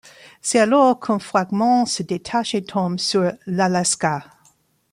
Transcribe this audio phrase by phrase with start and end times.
[0.41, 4.25] C'est alors qu'un fragment se détache et tombe sur l'Alaska...